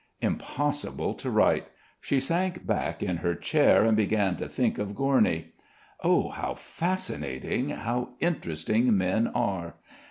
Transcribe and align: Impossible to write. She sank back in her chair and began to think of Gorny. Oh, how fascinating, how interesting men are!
Impossible 0.23 1.13
to 1.13 1.29
write. 1.29 1.67
She 1.99 2.19
sank 2.19 2.65
back 2.65 3.03
in 3.03 3.17
her 3.17 3.35
chair 3.35 3.83
and 3.85 3.95
began 3.95 4.35
to 4.37 4.47
think 4.49 4.79
of 4.79 4.93
Gorny. 4.95 5.49
Oh, 6.03 6.29
how 6.29 6.55
fascinating, 6.55 7.69
how 7.69 8.13
interesting 8.19 8.97
men 8.97 9.27
are! 9.27 9.75